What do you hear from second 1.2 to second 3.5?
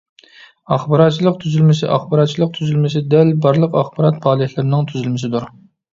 تۈزۈلمىسى ئاخباراتچىلىق تۈزۈلمىسى دەل